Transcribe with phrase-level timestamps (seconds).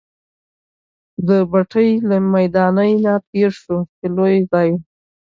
[1.27, 4.79] د بټۍ له میدانۍ نه تېر شوو، چې لوی ځای وو.